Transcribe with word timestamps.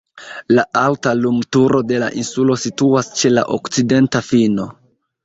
La 0.59 0.61
alta 0.79 1.11
lumturo 1.17 1.81
de 1.91 1.99
la 2.03 2.07
insulo 2.21 2.55
situas 2.63 3.11
ĉe 3.21 3.31
la 3.35 3.45
okcidenta 3.59 4.23
fino. 4.31 4.67